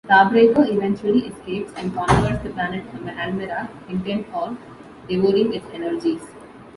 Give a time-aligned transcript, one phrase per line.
[0.07, 4.57] Starbreaker eventually escapes, and conquers the planet Almerac, intent on
[5.07, 6.23] devouring its energies.